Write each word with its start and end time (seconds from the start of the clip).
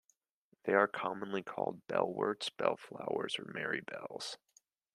They 0.63 0.73
are 0.73 0.87
commonly 0.87 1.43
called 1.43 1.85
bellworts, 1.87 2.49
bellflowers 2.57 3.37
or 3.37 3.43
merrybells. 3.55 4.37